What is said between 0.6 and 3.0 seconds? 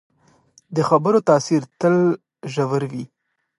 د خبرو تاثیر تل ژور